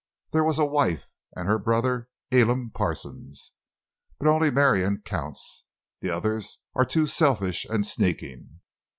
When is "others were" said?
6.09-6.85